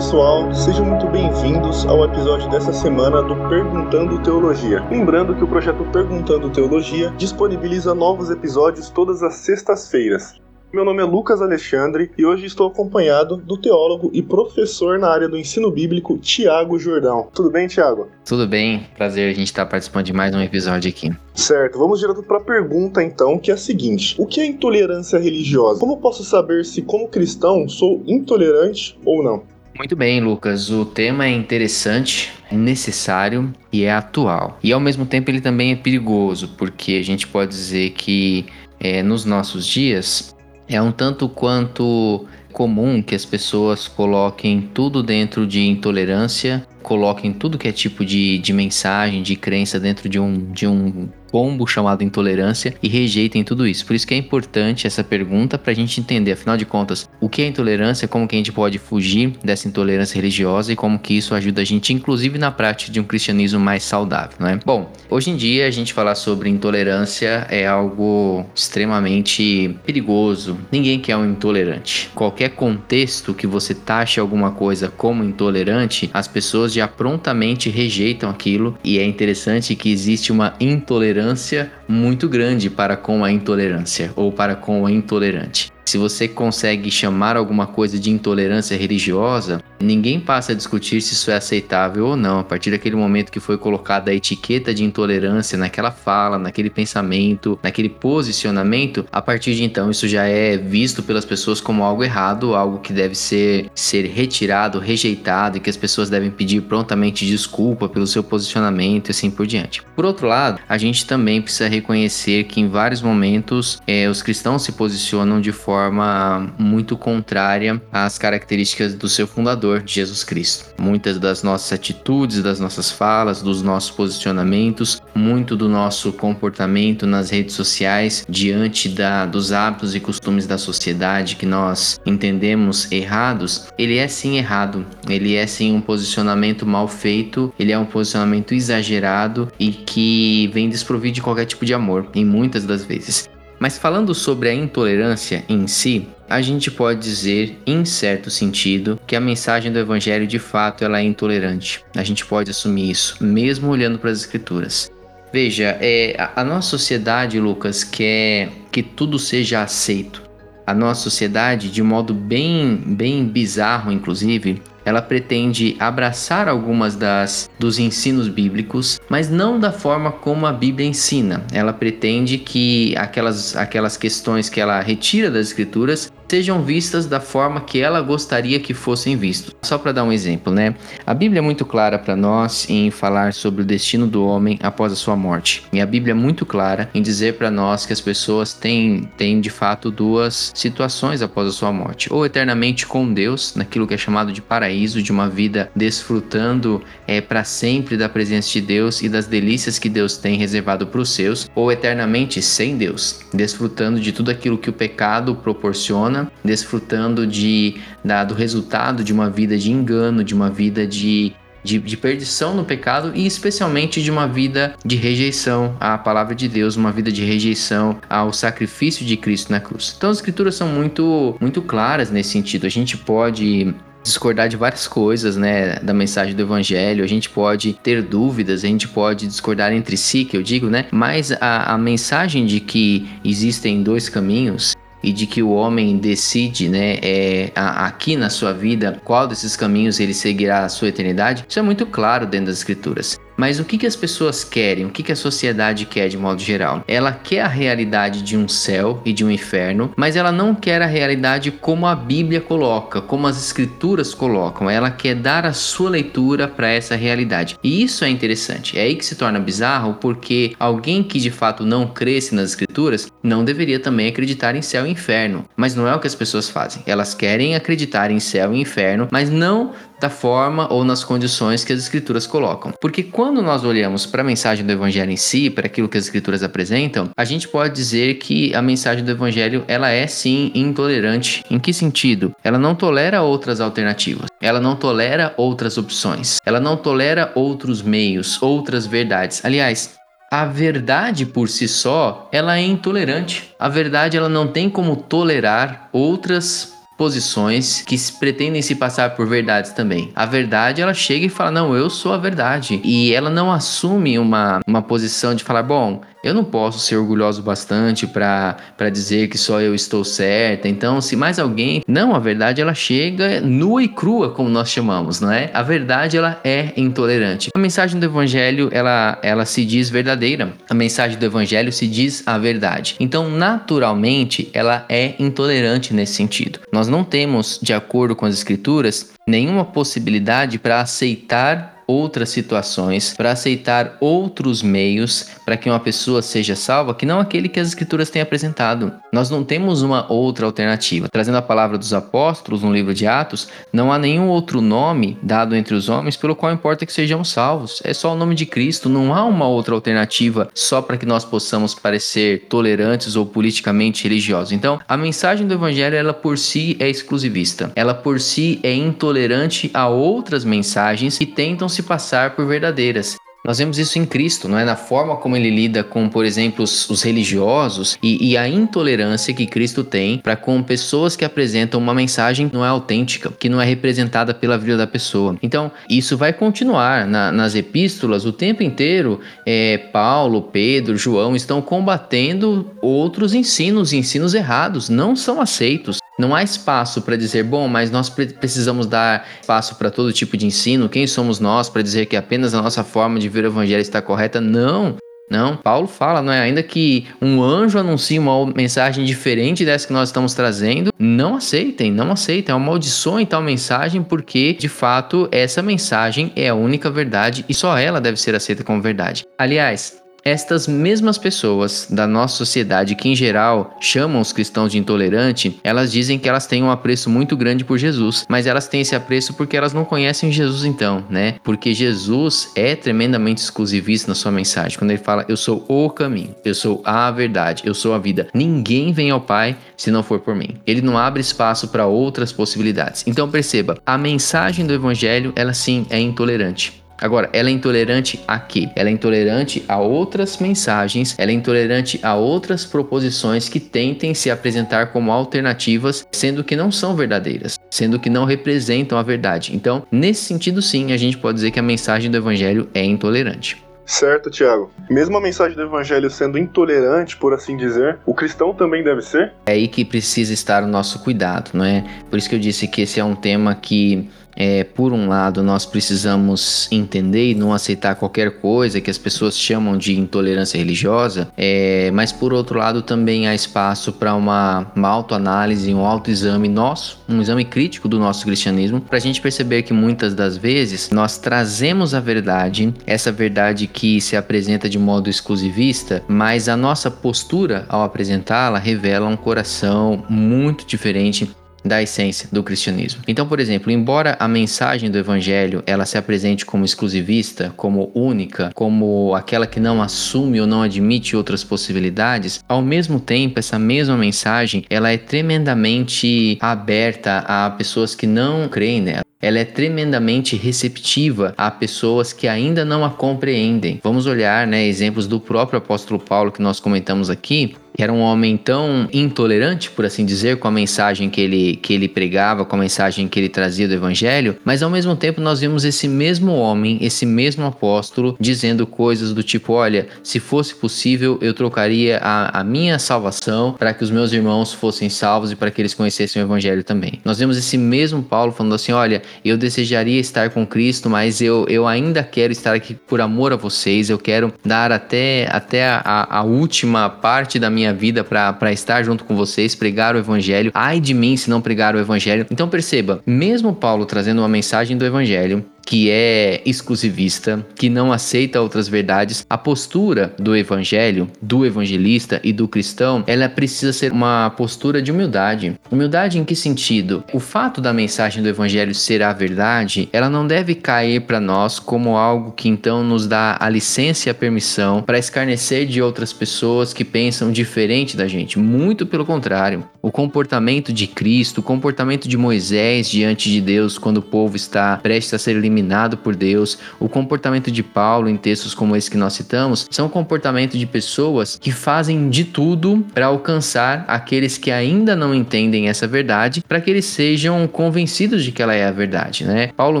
[0.00, 4.82] pessoal, sejam muito bem-vindos ao episódio dessa semana do Perguntando Teologia.
[4.90, 10.40] Lembrando que o projeto Perguntando Teologia disponibiliza novos episódios todas as sextas-feiras.
[10.72, 15.28] Meu nome é Lucas Alexandre e hoje estou acompanhado do teólogo e professor na área
[15.28, 17.28] do ensino bíblico, Tiago Jordão.
[17.34, 18.08] Tudo bem, Tiago?
[18.24, 21.12] Tudo bem, prazer a gente estar participando de mais um episódio aqui.
[21.34, 25.18] Certo, vamos direto para a pergunta então, que é a seguinte: O que é intolerância
[25.18, 25.78] religiosa?
[25.78, 29.59] Como posso saber se, como cristão, sou intolerante ou não?
[29.80, 30.68] Muito bem, Lucas.
[30.68, 34.58] O tema é interessante, é necessário e é atual.
[34.62, 38.44] E ao mesmo tempo ele também é perigoso, porque a gente pode dizer que
[38.78, 40.36] é, nos nossos dias
[40.68, 47.56] é um tanto quanto comum que as pessoas coloquem tudo dentro de intolerância, coloquem tudo
[47.56, 52.02] que é tipo de, de mensagem, de crença dentro de um, de um pombo chamado
[52.02, 53.86] intolerância e rejeitem tudo isso.
[53.86, 57.28] Por isso que é importante essa pergunta para a gente entender, afinal de contas, o
[57.28, 61.14] que é intolerância, como que a gente pode fugir dessa intolerância religiosa e como que
[61.14, 64.58] isso ajuda a gente, inclusive na prática de um cristianismo mais saudável, né?
[64.64, 70.58] Bom, hoje em dia a gente falar sobre intolerância é algo extremamente perigoso.
[70.70, 72.10] Ninguém quer um intolerante.
[72.14, 78.76] Qualquer contexto que você taxe alguma coisa como intolerante, as pessoas já prontamente rejeitam aquilo
[78.82, 84.32] e é interessante que existe uma intolerância tolerância muito grande para com a intolerância ou
[84.32, 85.70] para com o intolerante.
[85.90, 91.32] Se você consegue chamar alguma coisa de intolerância religiosa, ninguém passa a discutir se isso
[91.32, 92.38] é aceitável ou não.
[92.38, 97.58] A partir daquele momento que foi colocada a etiqueta de intolerância naquela fala, naquele pensamento,
[97.60, 102.54] naquele posicionamento, a partir de então isso já é visto pelas pessoas como algo errado,
[102.54, 107.88] algo que deve ser, ser retirado, rejeitado e que as pessoas devem pedir prontamente desculpa
[107.88, 109.82] pelo seu posicionamento e assim por diante.
[109.96, 114.62] Por outro lado, a gente também precisa reconhecer que em vários momentos é, os cristãos
[114.62, 120.66] se posicionam de forma forma muito contrária às características do seu fundador, Jesus Cristo.
[120.78, 127.30] Muitas das nossas atitudes, das nossas falas, dos nossos posicionamentos, muito do nosso comportamento nas
[127.30, 133.96] redes sociais diante da, dos hábitos e costumes da sociedade que nós entendemos errados, ele
[133.96, 139.50] é sim errado, ele é sim um posicionamento mal feito, ele é um posicionamento exagerado
[139.58, 143.30] e que vem desprovido de qualquer tipo de amor, em muitas das vezes.
[143.60, 149.14] Mas falando sobre a intolerância em si, a gente pode dizer, em certo sentido, que
[149.14, 151.84] a mensagem do evangelho de fato ela é intolerante.
[151.94, 154.90] A gente pode assumir isso, mesmo olhando para as escrituras.
[155.30, 160.22] Veja, é, a, a nossa sociedade, Lucas, quer que tudo seja aceito.
[160.66, 167.78] A nossa sociedade, de modo bem, bem bizarro, inclusive, ela pretende abraçar algumas das dos
[167.78, 171.44] ensinos bíblicos, mas não da forma como a Bíblia ensina.
[171.52, 177.60] Ela pretende que aquelas aquelas questões que ela retira das escrituras sejam vistas da forma
[177.60, 179.52] que ela gostaria que fossem vistos.
[179.62, 180.76] Só para dar um exemplo, né?
[181.04, 184.92] A Bíblia é muito clara para nós em falar sobre o destino do homem após
[184.92, 185.64] a sua morte.
[185.72, 189.40] E a Bíblia é muito clara em dizer para nós que as pessoas têm, têm
[189.40, 193.98] de fato duas situações após a sua morte: ou eternamente com Deus, naquilo que é
[193.98, 199.08] chamado de paraíso, de uma vida desfrutando é, para sempre da presença de Deus e
[199.08, 204.12] das delícias que Deus tem reservado para os seus, ou eternamente sem Deus, desfrutando de
[204.12, 209.70] tudo aquilo que o pecado proporciona desfrutando de, da, do resultado de uma vida de
[209.70, 214.74] engano, de uma vida de de, de, perdição no pecado e especialmente de uma vida
[214.84, 219.60] de rejeição à palavra de Deus, uma vida de rejeição ao sacrifício de Cristo na
[219.60, 219.94] cruz.
[219.96, 222.66] Então as escrituras são muito, muito claras nesse sentido.
[222.66, 227.74] A gente pode discordar de várias coisas, né, da mensagem do evangelho, a gente pode
[227.74, 231.78] ter dúvidas, a gente pode discordar entre si, que eu digo, né, mas a, a
[231.78, 238.16] mensagem de que existem dois caminhos e de que o homem decide, né, é, aqui
[238.16, 242.26] na sua vida, qual desses caminhos ele seguirá a sua eternidade, isso é muito claro
[242.26, 243.18] dentro das escrituras.
[243.40, 244.84] Mas o que, que as pessoas querem?
[244.84, 246.84] O que, que a sociedade quer de modo geral?
[246.86, 250.82] Ela quer a realidade de um céu e de um inferno, mas ela não quer
[250.82, 254.68] a realidade como a Bíblia coloca, como as escrituras colocam.
[254.68, 257.56] Ela quer dar a sua leitura para essa realidade.
[257.64, 258.78] E isso é interessante.
[258.78, 263.10] É aí que se torna bizarro, porque alguém que de fato não cresce nas escrituras
[263.22, 265.46] não deveria também acreditar em céu e inferno.
[265.56, 266.82] Mas não é o que as pessoas fazem.
[266.84, 271.72] Elas querem acreditar em céu e inferno, mas não da forma ou nas condições que
[271.72, 272.72] as escrituras colocam.
[272.80, 276.04] Porque quando nós olhamos para a mensagem do evangelho em si, para aquilo que as
[276.04, 281.44] escrituras apresentam, a gente pode dizer que a mensagem do evangelho, ela é sim intolerante.
[281.50, 282.34] Em que sentido?
[282.42, 284.30] Ela não tolera outras alternativas.
[284.40, 286.38] Ela não tolera outras opções.
[286.44, 289.44] Ela não tolera outros meios, outras verdades.
[289.44, 290.00] Aliás,
[290.32, 293.52] a verdade por si só, ela é intolerante.
[293.58, 299.72] A verdade ela não tem como tolerar outras posições que pretendem se passar por verdades
[299.72, 300.12] também.
[300.14, 302.78] A verdade, ela chega e fala: Não, eu sou a verdade.
[302.84, 307.42] E ela não assume uma, uma posição de falar: Bom, eu não posso ser orgulhoso
[307.42, 310.68] bastante para dizer que só eu estou certa.
[310.68, 311.82] Então, se mais alguém.
[311.88, 315.50] Não, a verdade ela chega nua e crua, como nós chamamos, não é?
[315.54, 317.48] A verdade ela é intolerante.
[317.54, 320.52] A mensagem do evangelho ela, ela se diz verdadeira.
[320.68, 322.96] A mensagem do evangelho se diz a verdade.
[323.00, 326.60] Então, naturalmente, ela é intolerante nesse sentido.
[326.72, 333.32] Nós não temos, de acordo com as escrituras, nenhuma possibilidade para aceitar outras situações, para
[333.32, 338.08] aceitar outros meios para que uma pessoa seja salva que não aquele que as escrituras
[338.08, 338.92] têm apresentado.
[339.12, 341.08] Nós não temos uma outra alternativa.
[341.08, 345.56] Trazendo a palavra dos apóstolos no livro de Atos, não há nenhum outro nome dado
[345.56, 347.80] entre os homens pelo qual importa que sejamos salvos.
[347.84, 351.24] É só o nome de Cristo, não há uma outra alternativa só para que nós
[351.24, 354.52] possamos parecer tolerantes ou politicamente religiosos.
[354.52, 357.72] Então, a mensagem do evangelho ela por si é exclusivista.
[357.74, 363.16] Ela por si é intolerante a outras mensagens que tentam se se passar por verdadeiras.
[363.42, 364.66] Nós vemos isso em Cristo, não é?
[364.66, 369.32] Na forma como ele lida com, por exemplo, os, os religiosos e, e, a intolerância
[369.32, 373.48] que Cristo tem para com pessoas que apresentam uma mensagem que não é autêntica, que
[373.48, 375.38] não é representada pela vida da pessoa.
[375.42, 379.20] Então, isso vai continuar na, nas epístolas o tempo inteiro.
[379.46, 385.99] É, Paulo, Pedro, João estão combatendo outros ensinos, ensinos errados, não são aceitos.
[386.20, 390.44] Não há espaço para dizer, bom, mas nós precisamos dar espaço para todo tipo de
[390.44, 390.86] ensino.
[390.86, 394.02] Quem somos nós para dizer que apenas a nossa forma de ver o evangelho está
[394.02, 394.38] correta?
[394.38, 394.96] Não.
[395.30, 396.40] Não, Paulo fala, não é?
[396.40, 401.92] Ainda que um anjo anuncie uma mensagem diferente dessa que nós estamos trazendo, não aceitem,
[401.92, 407.54] não aceitem, amaldiçoem tal mensagem, porque de fato essa mensagem é a única verdade e
[407.54, 409.24] só ela deve ser aceita como verdade.
[409.38, 415.58] Aliás, estas mesmas pessoas da nossa sociedade que em geral chamam os cristãos de intolerante,
[415.62, 418.94] elas dizem que elas têm um apreço muito grande por Jesus, mas elas têm esse
[418.94, 421.36] apreço porque elas não conhecem Jesus então, né?
[421.42, 426.34] Porque Jesus é tremendamente exclusivista na sua mensagem, quando ele fala: "Eu sou o caminho,
[426.44, 428.28] eu sou a verdade, eu sou a vida.
[428.34, 430.56] Ninguém vem ao Pai se não for por mim".
[430.66, 433.04] Ele não abre espaço para outras possibilidades.
[433.06, 436.80] Então perceba, a mensagem do evangelho, ela sim é intolerante.
[437.00, 438.68] Agora, ela é intolerante a quê?
[438.76, 444.30] Ela é intolerante a outras mensagens, ela é intolerante a outras proposições que tentem se
[444.30, 449.54] apresentar como alternativas, sendo que não são verdadeiras, sendo que não representam a verdade.
[449.54, 453.70] Então, nesse sentido, sim, a gente pode dizer que a mensagem do evangelho é intolerante.
[453.90, 454.70] Certo, Tiago.
[454.88, 459.32] Mesmo a mensagem do evangelho sendo intolerante, por assim dizer, o cristão também deve ser?
[459.46, 461.84] É aí que precisa estar o nosso cuidado, não é?
[462.08, 464.08] Por isso que eu disse que esse é um tema que
[464.40, 469.36] é, por um lado, nós precisamos entender e não aceitar qualquer coisa que as pessoas
[469.38, 474.88] chamam de intolerância religiosa, é, mas por outro lado, também há espaço para uma, uma
[474.88, 479.74] autoanálise, um autoexame nosso, um exame crítico do nosso cristianismo, para a gente perceber que
[479.74, 486.02] muitas das vezes nós trazemos a verdade, essa verdade que se apresenta de modo exclusivista,
[486.08, 491.30] mas a nossa postura ao apresentá-la revela um coração muito diferente
[491.64, 493.02] da essência do cristianismo.
[493.06, 498.50] Então, por exemplo, embora a mensagem do evangelho ela se apresente como exclusivista, como única,
[498.54, 503.96] como aquela que não assume ou não admite outras possibilidades, ao mesmo tempo essa mesma
[503.96, 511.34] mensagem ela é tremendamente aberta a pessoas que não creem nela ela é tremendamente receptiva
[511.36, 513.78] a pessoas que ainda não a compreendem.
[513.82, 518.00] Vamos olhar, né, exemplos do próprio apóstolo Paulo que nós comentamos aqui, que era um
[518.00, 522.54] homem tão intolerante, por assim dizer, com a mensagem que ele, que ele pregava, com
[522.54, 526.32] a mensagem que ele trazia do evangelho, mas ao mesmo tempo nós vimos esse mesmo
[526.32, 532.40] homem, esse mesmo apóstolo, dizendo coisas do tipo: olha, se fosse possível, eu trocaria a,
[532.40, 536.20] a minha salvação para que os meus irmãos fossem salvos e para que eles conhecessem
[536.20, 537.00] o evangelho também.
[537.02, 541.46] Nós vemos esse mesmo Paulo falando assim: olha, eu desejaria estar com Cristo, mas eu,
[541.48, 546.18] eu ainda quero estar aqui por amor a vocês, eu quero dar até, até a,
[546.18, 550.50] a última parte da minha vida para estar junto com vocês, pregar o evangelho.
[550.54, 552.26] Ai de mim se não pregar o evangelho.
[552.30, 558.40] Então perceba, mesmo Paulo trazendo uma mensagem do evangelho, que é exclusivista, que não aceita
[558.40, 564.30] outras verdades, a postura do evangelho, do evangelista e do cristão, ela precisa ser uma
[564.30, 565.54] postura de humildade.
[565.70, 567.04] Humildade em que sentido?
[567.12, 571.58] O fato da mensagem do evangelho ser a verdade, ela não deve cair para nós
[571.58, 576.12] como algo que então nos dá a licença e a permissão para escarnecer de outras
[576.12, 578.38] pessoas que pensam diferente da gente.
[578.38, 579.64] Muito pelo contrário.
[579.82, 584.76] O comportamento de Cristo, o comportamento de Moisés diante de Deus quando o povo está
[584.76, 586.58] prestes a ser eliminado por Deus.
[586.78, 591.36] O comportamento de Paulo em textos como esse que nós citamos são comportamento de pessoas
[591.40, 596.70] que fazem de tudo para alcançar aqueles que ainda não entendem essa verdade, para que
[596.70, 599.50] eles sejam convencidos de que ela é a verdade, né?
[599.56, 599.80] Paulo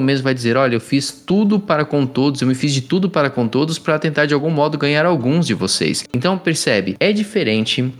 [0.00, 3.08] mesmo vai dizer: "Olha, eu fiz tudo para com todos, eu me fiz de tudo
[3.08, 6.04] para com todos para tentar de algum modo ganhar alguns de vocês".
[6.12, 7.92] Então percebe, é diferente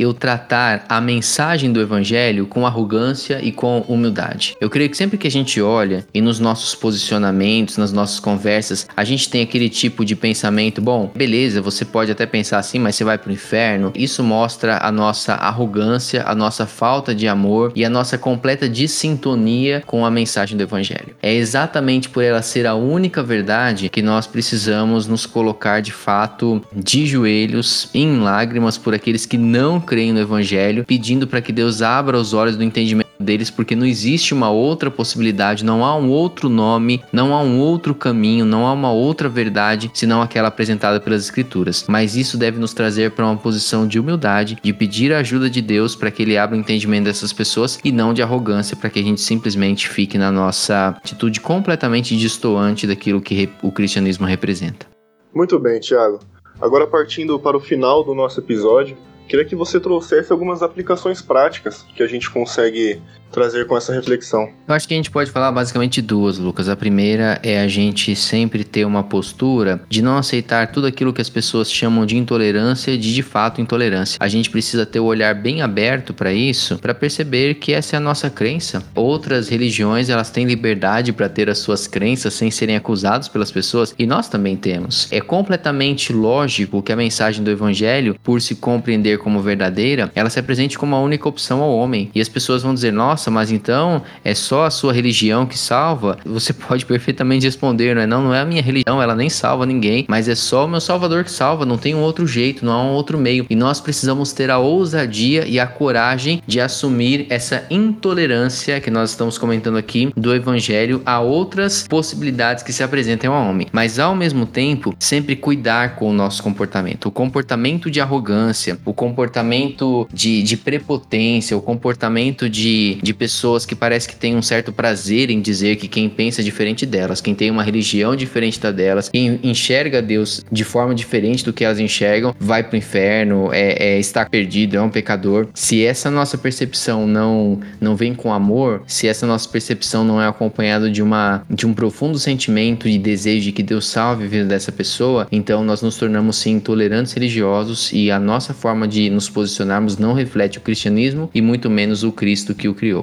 [0.00, 4.56] eu tratar a mensagem do evangelho com arrogância e com humildade.
[4.60, 8.86] Eu creio que sempre que a gente olha e nos nossos posicionamentos, nas nossas conversas,
[8.96, 12.96] a gente tem aquele tipo de pensamento, bom, beleza, você pode até pensar assim, mas
[12.96, 13.92] você vai pro inferno.
[13.94, 19.82] Isso mostra a nossa arrogância, a nossa falta de amor e a nossa completa dissintonia
[19.86, 21.14] com a mensagem do evangelho.
[21.22, 26.62] É exatamente por ela ser a única verdade que nós precisamos nos colocar de fato
[26.72, 31.82] de joelhos em lágrimas por aqueles que não creem no Evangelho, pedindo para que Deus
[31.82, 36.08] abra os olhos do entendimento deles, porque não existe uma outra possibilidade, não há um
[36.08, 41.00] outro nome, não há um outro caminho, não há uma outra verdade senão aquela apresentada
[41.00, 41.86] pelas Escrituras.
[41.88, 45.60] Mas isso deve nos trazer para uma posição de humildade, de pedir a ajuda de
[45.60, 49.00] Deus para que Ele abra o entendimento dessas pessoas e não de arrogância para que
[49.00, 54.86] a gente simplesmente fique na nossa atitude completamente distoante daquilo que o cristianismo representa.
[55.34, 56.20] Muito bem, Tiago.
[56.60, 58.96] Agora partindo para o final do nosso episódio,
[59.30, 64.48] Queria que você trouxesse algumas aplicações práticas que a gente consegue trazer com essa reflexão?
[64.66, 66.68] Eu acho que a gente pode falar basicamente duas, Lucas.
[66.68, 71.20] A primeira é a gente sempre ter uma postura de não aceitar tudo aquilo que
[71.20, 74.18] as pessoas chamam de intolerância de de fato intolerância.
[74.20, 77.98] A gente precisa ter o olhar bem aberto para isso, para perceber que essa é
[77.98, 78.82] a nossa crença.
[78.94, 83.94] Outras religiões, elas têm liberdade para ter as suas crenças sem serem acusados pelas pessoas,
[83.98, 85.08] e nós também temos.
[85.10, 90.38] É completamente lógico que a mensagem do evangelho, por se compreender como verdadeira, ela se
[90.38, 92.10] apresente como a única opção ao homem.
[92.14, 95.58] E as pessoas vão dizer: "Nossa, nossa, mas então é só a sua religião que
[95.58, 96.16] salva?
[96.24, 98.06] Você pode perfeitamente responder, não é?
[98.06, 100.80] Não, não é a minha religião, ela nem salva ninguém, mas é só o meu
[100.80, 103.44] Salvador que salva, não tem um outro jeito, não há um outro meio.
[103.50, 109.10] E nós precisamos ter a ousadia e a coragem de assumir essa intolerância que nós
[109.10, 113.66] estamos comentando aqui do Evangelho a outras possibilidades que se apresentam ao homem.
[113.70, 117.06] Mas ao mesmo tempo, sempre cuidar com o nosso comportamento.
[117.06, 123.66] O comportamento de arrogância, o comportamento de, de prepotência, o comportamento de, de de pessoas
[123.66, 127.34] que parece que têm um certo prazer em dizer que quem pensa diferente delas, quem
[127.34, 131.80] tem uma religião diferente da delas, quem enxerga Deus de forma diferente do que elas
[131.80, 135.48] enxergam, vai pro inferno, é, é está perdido, é um pecador.
[135.54, 140.28] Se essa nossa percepção não não vem com amor, se essa nossa percepção não é
[140.28, 144.44] acompanhada de uma de um profundo sentimento de desejo de que Deus salve a vida
[144.44, 149.28] dessa pessoa, então nós nos tornamos sim intolerantes religiosos e a nossa forma de nos
[149.28, 152.99] posicionarmos não reflete o cristianismo e muito menos o Cristo que o criou.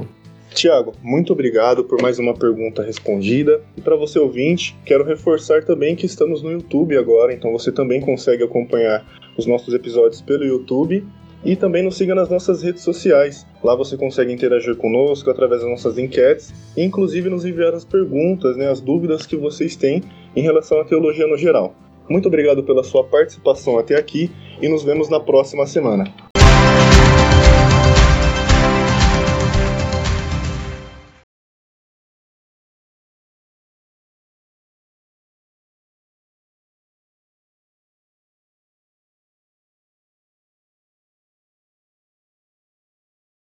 [0.57, 3.61] Tiago, muito obrigado por mais uma pergunta respondida.
[3.77, 8.01] E para você ouvinte, quero reforçar também que estamos no YouTube agora, então você também
[8.01, 9.05] consegue acompanhar
[9.37, 11.05] os nossos episódios pelo YouTube
[11.45, 13.45] e também nos siga nas nossas redes sociais.
[13.63, 18.57] Lá você consegue interagir conosco através das nossas enquetes e inclusive nos enviar as perguntas,
[18.57, 20.01] né, as dúvidas que vocês têm
[20.35, 21.75] em relação à teologia no geral.
[22.09, 26.11] Muito obrigado pela sua participação até aqui e nos vemos na próxima semana.